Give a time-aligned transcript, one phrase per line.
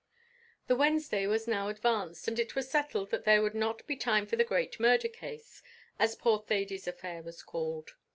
[0.65, 4.25] The Wednesday was now advanced, and it was settled that there would not be time
[4.25, 5.61] for the great murder case,
[5.99, 7.91] as poor Thady's affair was called.